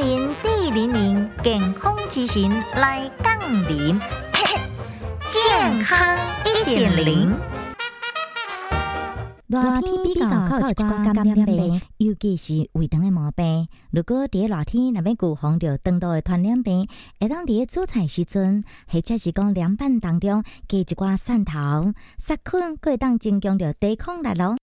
[0.00, 3.38] 零地零零健康之行来杠
[3.68, 4.00] 铃，
[5.28, 6.16] 健康
[6.46, 7.36] 一点零。
[9.46, 13.68] 热天比较靠一寡感染病，尤其是胃肠的毛病。
[13.90, 16.88] 如果伫热天那边预防着肠道的传染病，
[17.20, 24.56] 会当伫做菜时阵，或者是讲凉拌当中加一寡蒜头、杀菌，可以当增强着抵抗力咯。